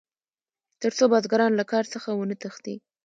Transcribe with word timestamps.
تر 0.81 0.91
څو 0.97 1.05
بزګران 1.11 1.51
له 1.55 1.65
کار 1.71 1.85
څخه 1.93 2.09
ونه 2.13 2.35
تښتي. 2.41 2.75